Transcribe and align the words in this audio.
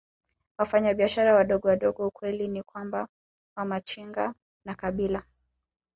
Wafanyabiashara 0.57 1.35
wadogowadogo 1.35 2.07
Ukweli 2.07 2.47
ni 2.47 2.63
kwamba 2.63 3.07
Wamachinga 3.57 4.33
ni 4.65 4.75
kabila 4.75 5.23